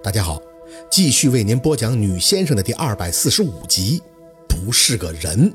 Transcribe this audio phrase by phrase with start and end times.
[0.00, 0.40] 大家好，
[0.88, 4.00] 继续为您播讲《女先生》的第二百四十五集。
[4.46, 5.52] 不是个人，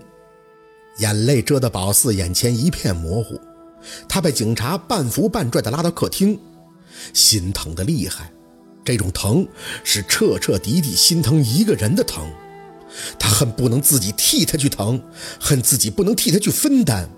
[0.98, 3.40] 眼泪遮得宝四眼前一片模糊。
[4.08, 6.38] 他被警察半扶半拽地拉到客厅，
[7.14, 8.34] 心疼的厉害。
[8.84, 9.48] 这种疼
[9.82, 12.30] 是彻彻底底心疼一个人的疼。
[13.18, 15.02] 他恨不能自己替他去疼，
[15.40, 17.10] 恨自己不能替他去分担。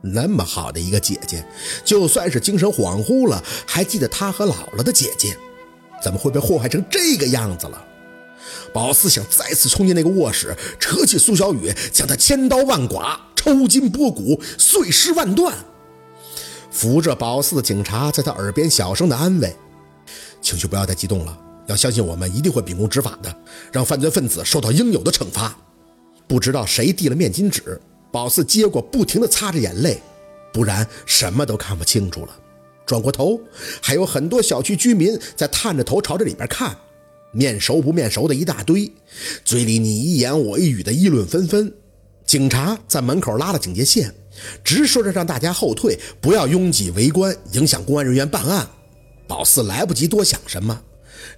[0.00, 1.44] 那么好的一个姐姐，
[1.84, 5.36] 就算是精神恍惚了，还记得他和姥姥的姐姐。
[6.02, 7.84] 怎么会被祸害成这个样子了？
[8.72, 15.54] 宝四想再次冲进那个卧室，扯起苏小雨，将他千刀万剐，抽筋剥骨，碎尸万段。
[16.70, 19.54] 扶着宝四的警察在他耳边小声的安慰
[20.40, 23.34] ：“情绪不要再激动了，要相信我们一定会秉公执法的，
[23.70, 25.54] 让犯罪分子受到应有的惩罚。”
[26.26, 27.78] 不知道谁递了面巾纸，
[28.10, 30.00] 宝四接过，不停的擦着眼泪，
[30.50, 32.34] 不然什么都看不清楚了。
[32.86, 33.40] 转过头，
[33.80, 36.76] 还有很多小区居民在探着头朝着里边看，
[37.32, 38.90] 面熟不面熟的一大堆，
[39.44, 41.72] 嘴里你一言我一语的议论纷纷。
[42.24, 44.14] 警察在门口拉了警戒线，
[44.64, 48.66] 直说着让大家后退，不要拥挤围观，影响公安人员办案。
[49.26, 50.82] 宝四来不及多想什么，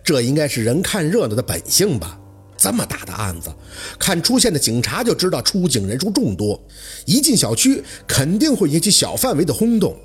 [0.03, 2.21] 这应该是人看热闹的本性吧？
[2.57, 3.53] 这么大的案子，
[3.99, 6.59] 看出现的警察就知道出警人数众多，
[7.05, 9.97] 一进小区肯定会引起小范围的轰动。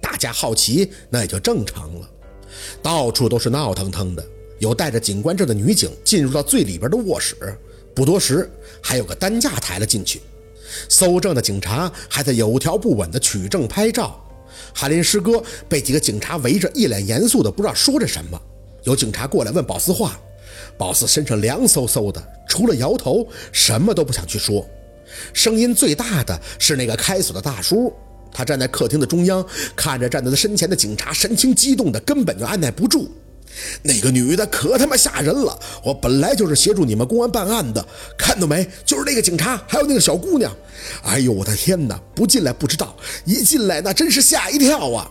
[0.00, 2.10] 大家好奇，那也就正常了。
[2.82, 4.24] 到处都是闹腾腾的，
[4.58, 7.36] 有带着警官证的女警进入到最里边的卧室，
[7.94, 8.50] 不多时，
[8.82, 10.20] 还有个担架抬了进去。
[10.88, 14.22] 搜证的警察还在有条不紊地取证拍照。
[14.74, 18.40] 翰林师哥被几个警察围着，一脸严肃的不知道说着什么。
[18.84, 20.18] 有警察过来问宝四话，
[20.78, 24.66] 宝四身上凉飕飕的，除了摇头，什么都不想去说。
[25.32, 27.92] 声音最大的是那个开锁的大叔。
[28.36, 29.42] 他站在客厅的中央，
[29.74, 33.10] 看着站在他身前的警察，神情激动的根本就按耐不住。
[33.82, 35.58] 那个女的可他妈吓人了！
[35.82, 37.82] 我本来就是协助你们公安办案的，
[38.18, 38.68] 看到没？
[38.84, 40.54] 就是那个警察，还有那个小姑娘。
[41.02, 41.98] 哎呦我的天哪！
[42.14, 42.94] 不进来不知道，
[43.24, 45.10] 一进来那真是吓一跳啊！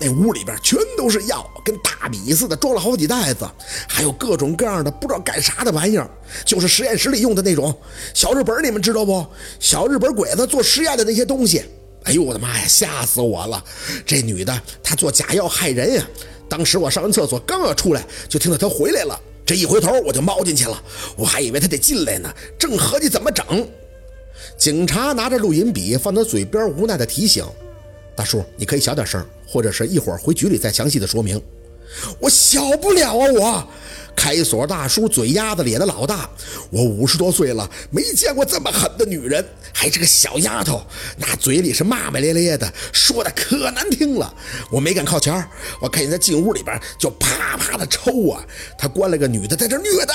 [0.00, 3.48] 那屋里边全都是药，跟大米似的，装了好几袋子，
[3.88, 6.10] 还有各种各样的不知道干啥的玩意儿，
[6.44, 7.72] 就是实验室里用的那种
[8.12, 9.24] 小日本，你们知道不？
[9.60, 11.64] 小日本鬼子做实验的那些东西。
[12.04, 13.62] 哎呦我的妈呀，吓死我了！
[14.06, 16.08] 这女的她做假药害人呀！
[16.48, 19.18] 当时我上完厕所刚要出来，就听到她回来了。
[19.46, 20.82] 这一回头我就猫进去了，
[21.16, 23.66] 我还以为她得进来呢，正合计怎么整。
[24.56, 27.44] 警察拿着录音笔放到嘴边，无奈的提醒
[28.14, 31.40] ：“大叔，你可以小点声，或者是一会儿回局里再详细的说明。”
[32.20, 33.68] 我小不了啊，我。
[34.16, 36.28] 开锁大叔嘴丫子咧的老大，
[36.70, 40.82] 我五十多岁了，没见过这么狠的女人，还是个小丫头，
[41.18, 44.34] 那嘴里是骂骂咧咧的，说的可难听了。
[44.70, 45.32] 我没敢靠前
[45.80, 48.42] 我看见他进屋里边就啪啪的抽啊，
[48.78, 50.14] 他关了个女的在这虐待，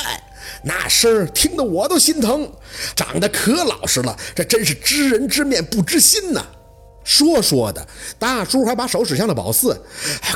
[0.63, 2.51] 那声听得我都心疼。
[2.95, 6.45] 长得可老实了，这真是知人知面不知心呐。
[7.03, 7.87] 说说的，
[8.19, 9.75] 大叔还把手指向了宝四，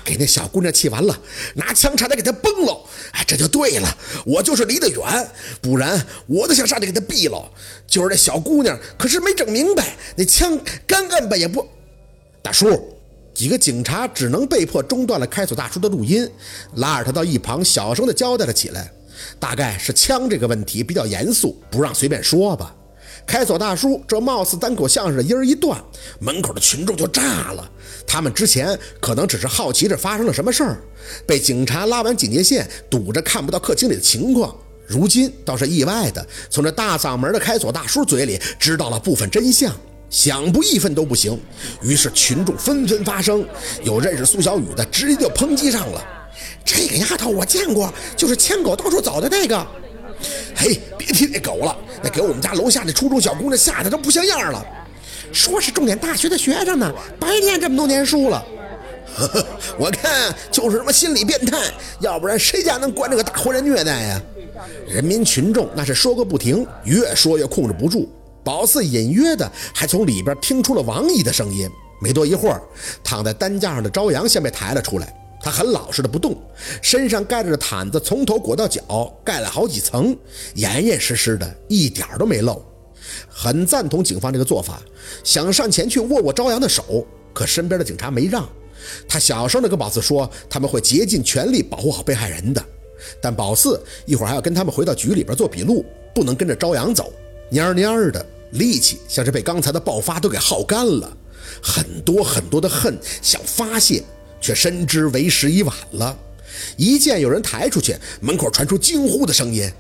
[0.03, 1.17] 给那小姑娘气完了，
[1.55, 2.81] 拿枪差点给她崩了。
[3.11, 5.29] 哎，这就对了，我就是离得远，
[5.61, 7.51] 不然我都想上去给她毙了。
[7.85, 11.67] 就是这小姑娘，可是没整明白，那枪干摁吧也不。
[12.41, 12.97] 大叔，
[13.35, 16.27] 几个警察只能被迫中断了开锁大叔的录音，
[16.75, 18.91] 拉着他到一旁，小声的交代了起来。
[19.39, 22.75] 大概是枪这个问题比较严肃，不让随便说吧。
[23.25, 25.81] 开锁大叔这貌似单口相声的音儿一断，
[26.19, 27.69] 门口的群众就炸了。
[28.05, 30.77] 他们之前可能只是好奇这发生了什么事儿，
[31.25, 34.55] 被警察拉完警戒线，堵着看不到客厅里的情况。
[34.85, 39.73] 如今倒是意外的从这大嗓门的开锁大叔嘴里知道了部分真相，
[40.09, 41.39] 想不义愤都不行。
[41.81, 43.45] 于是群众纷纷发声，
[43.83, 46.05] 有认识苏小雨的直接就抨击上了
[46.65, 49.65] ：“这个丫头我见过，就是牵狗到处走的那个。”
[50.63, 54.65] 嘿，别提那狗了，那给我们家楼下那初中小姑娘吓得都不像样了。
[55.33, 58.45] 说是重点大学的学生呢，白念这么多年书了。
[59.13, 59.45] 呵呵，
[59.77, 61.59] 我看就是什么心理变态，
[61.99, 64.21] 要不然谁家能惯这个大活人虐待呀？
[64.87, 68.09] 人民群众那是说个不停，越说越控制不住。
[68.41, 71.69] 宝四隐约的还从里边听出了王姨的声音。
[72.01, 72.61] 没多一会儿，
[73.03, 75.13] 躺在担架上的朝阳先被抬了出来。
[75.43, 76.41] 他很老实的不动，
[76.81, 80.17] 身上盖着的毯子从头裹到脚，盖了好几层，
[80.55, 82.63] 严严实实的，一点都没漏。
[83.27, 84.81] 很赞同警方这个做法，
[85.21, 88.47] 想上前去握握朝阳的手，可身边的警察没让。
[89.07, 92.63] 他小声的跟宝四说，他们会竭尽全力保护好被害人的，
[93.21, 95.85] 但宝四一会儿还要跟他们回到局里边做笔录，
[96.15, 97.11] 不能跟着朝阳走。
[97.51, 101.17] 蔫蔫的力气像是被刚才的爆发都给耗干了，
[101.61, 104.01] 很多很多的恨想发泄。
[104.43, 106.13] 却深知为时已晚了，
[106.75, 109.71] 一见有人抬出去，门口传出惊呼的声音：“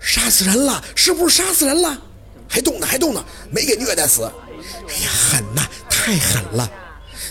[0.00, 0.82] 杀死人了！
[0.94, 2.02] 是不是杀死人了？
[2.48, 4.22] 还动呢，还动呢，没给虐待死！
[4.24, 6.72] 哎呀，狠呐，太狠了！”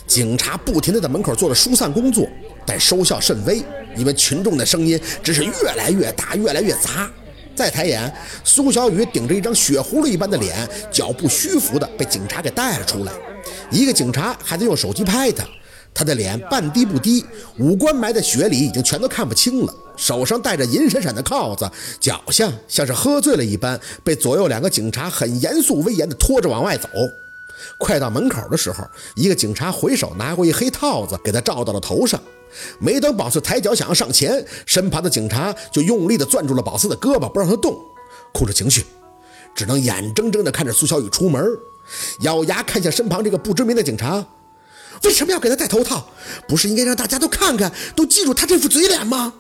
[0.06, 2.30] 警察不停地在门口做着疏散工作，
[2.64, 3.64] 但收效甚微，
[3.98, 7.10] 因为群众的声音只是越来越大，越来越杂。
[7.56, 8.14] 再抬眼，
[8.44, 10.56] 苏小雨顶着一张血葫芦一般的脸，
[10.92, 13.12] 脚步虚浮的被警察给带了出来。
[13.72, 15.44] 一个警察还在用手机拍他，
[15.94, 17.26] 他的脸半低不低，
[17.58, 19.74] 五官埋在雪里，已经全都看不清了。
[19.96, 21.70] 手上戴着银闪闪的铐子，
[22.00, 26.88] 脚下像是喝醉了一般，被左右两个警察很严肃威严地拖着往外走。
[27.80, 32.22] 快到门口的时候，一个警察回手拿过一黑套子给他罩到了头上。
[32.80, 37.76] 没等宝四抬脚想要上前，身旁的警察就用力地攥住了宝四的胳膊，不让他动。
[38.32, 38.86] 控制情绪，
[39.56, 41.44] 只能眼睁睁地看着苏小雨出门，
[42.22, 44.24] 咬牙看向身旁这个不知名的警察。
[45.04, 46.10] 为什么要给他戴头套？
[46.48, 49.34] 不是应该让大家都看看，都记住他这副嘴脸吗？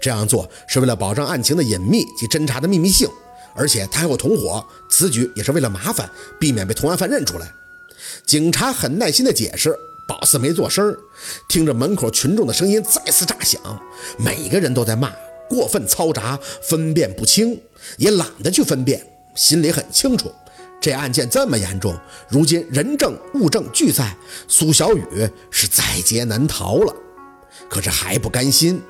[0.00, 3.08] 这样做是为了保障案情的隐秘及侦查的秘密性，
[3.54, 7.52] 而且他还有同伙，此举也是为了麻烦，避免被同案犯认出来。
[8.26, 9.74] 警察很耐心地解释，
[10.08, 10.94] 宝四没做声。
[11.48, 13.60] 听着门口群众的声音再次炸响，
[14.18, 15.12] 每个人都在骂
[15.48, 17.60] 过分嘈杂，分辨不清，
[17.98, 20.32] 也懒得去分辨，心里很清楚。
[20.82, 21.96] 这案件这么严重，
[22.28, 24.14] 如今人证物证俱在，
[24.48, 25.04] 苏小雨
[25.48, 26.92] 是在劫难逃了。
[27.68, 28.82] 可是还不甘心，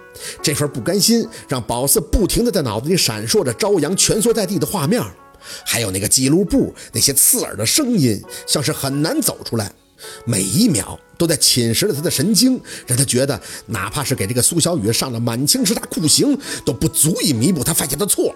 [0.42, 5.02] 这份不甘心让宝四不停地在脑子里闪烁着朝阳蜷缩在地的画面，
[5.66, 9.70] 还有那个记录簿那些刺耳的声音，像是很难走出来，
[10.24, 18.34] 每一秒都在侵蚀着他的神经，让他觉得哪怕是给这个苏小雨上了满清十大酷刑，都不足以弥补他犯下的错。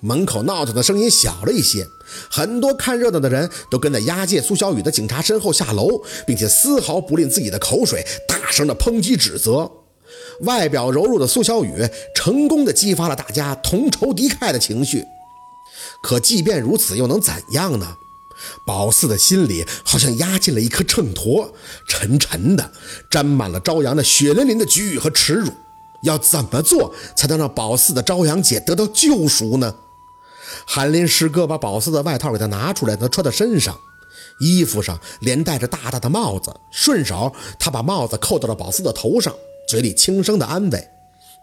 [0.00, 1.86] 门口闹腾的声音小了一些，
[2.30, 9.70] 很多看热闹的人都跟在押解苏小雨的警察身后下楼，并且丝毫不吝自己的口水，大声的抨击指责。
[10.40, 15.04] 外表柔弱的苏小雨成功的激发了大家同仇敌忾的情绪。
[16.02, 17.96] 可即便如此，又能怎样呢？
[18.66, 21.50] 宝四的心里好像压进了一颗秤砣，
[21.88, 22.70] 沉沉的，
[23.10, 25.50] 沾满了朝阳的血淋淋的局域和耻辱。
[26.02, 29.74] 要怎么做才能让宝四的朝阳姐得到救赎呢？
[30.64, 33.78] 韩林师哥把宝四的外套给他拿出来，他穿在身上，
[34.38, 36.54] 衣服上连戴着大大的帽子。
[36.70, 39.34] 顺手，他把帽子扣到了宝四的头上，
[39.68, 40.88] 嘴里轻声的安慰。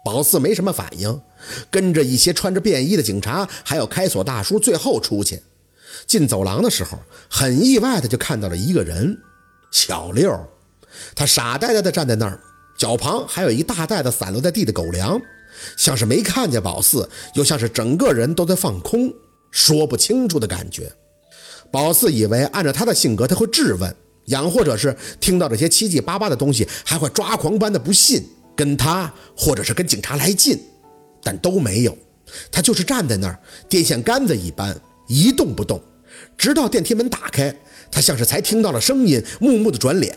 [0.04, 1.20] 宝四没什么反应，
[1.70, 5.42] 跟着一些穿着便衣的警察，还有开锁大叔，最后出去。
[6.06, 6.98] 进走廊的时候，
[7.30, 9.18] 很意外的就看到了一个人，
[9.70, 10.38] 小六。
[11.16, 12.38] 他傻呆呆的站在那儿，
[12.76, 15.20] 脚旁还有一大袋子散落在地的狗粮。
[15.76, 19.12] 像是没看见宝四，又像是整个人都在放空，
[19.50, 20.92] 说不清楚的感觉。
[21.70, 23.94] 宝四以为按照他的性格，他会质问，
[24.26, 28.24] 养或者是听到这些七七八八的东西，还会抓狂般的不信，
[28.56, 30.60] 跟他或者是跟警察来劲，
[31.22, 31.96] 但都没有。
[32.50, 33.38] 他就是站在那儿，
[33.68, 34.76] 电线杆子一般
[35.08, 35.82] 一动不动，
[36.38, 37.54] 直到电梯门打开，
[37.90, 40.16] 他像是才听到了声音，木木的转脸，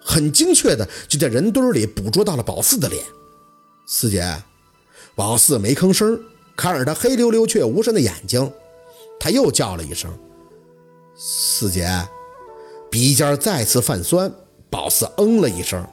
[0.00, 3.02] 很精确的就在人堆里捕捉到了宝四的脸。
[3.86, 4.24] 四姐。
[5.18, 6.16] 宝四没吭声，
[6.56, 8.52] 看着他黑溜溜却无神的眼睛，
[9.18, 10.08] 他又叫了一声
[11.18, 11.90] ：“四姐。”
[12.88, 14.32] 鼻尖再次泛酸，
[14.70, 15.84] 宝四嗯了一声，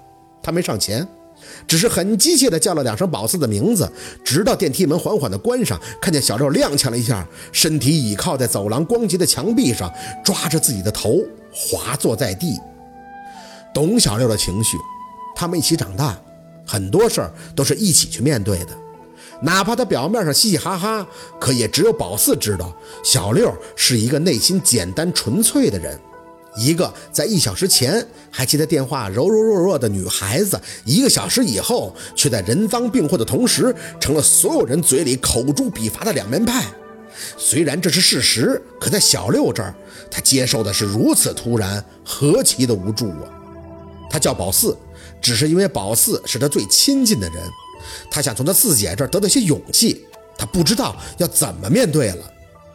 [0.43, 1.07] 他没上前，
[1.67, 3.91] 只是很机械地叫了两声宝四的名字，
[4.23, 9.91] 直到电梯门缓缓地关上，看见小六踉跄了一下，身体倚靠在走廊光洁的墙壁上，
[10.23, 11.17] 抓着自己的头
[11.51, 12.59] 滑坐在地。
[13.73, 14.77] 懂小六的情绪，
[15.35, 16.15] 他们一起长大，
[16.63, 18.84] 很多事儿都是一起去面对的。
[19.45, 21.07] 哪怕他表面上嘻嘻哈哈，
[21.39, 25.99] 可也只有宝四知道，小六是一个内心简单纯粹的人，
[26.57, 36.65] 一个在一小时前还接他电话柔柔弱弱的女孩子，一个小时以后却在人赃并获的同时，成了所有人嘴里口诛笔伐的两面派。
[37.37, 39.75] 虽然这是事实，可在小六这儿，
[40.09, 43.29] 他接受的是如此突然，何其的无助啊！
[44.09, 44.75] 他叫宝四，
[45.21, 47.37] 只是因为宝四是他最亲近的人。
[48.09, 50.05] 他想从他四姐这儿得到些勇气，
[50.37, 52.31] 他不知道要怎么面对了。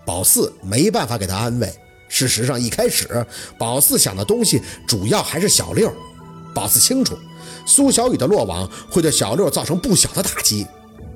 [0.07, 1.73] 宝四没办法给他安慰。
[2.09, 3.25] 事实上，一开始
[3.57, 5.93] 宝四想的东西主要还是小六。
[6.53, 7.17] 宝四清楚，
[7.65, 10.67] 苏小雨的落网会对小六造成不小的打击，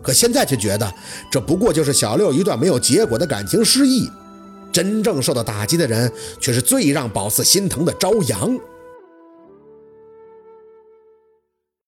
[0.01, 0.95] 可现在却觉得
[1.31, 4.09] 这不过就是小六一段没有结果的感情失意。
[4.73, 8.57] 真正受到打击的人，却是最让宝四心疼的朝阳。